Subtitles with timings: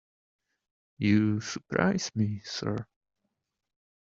[0.97, 2.87] You surprise me, sir.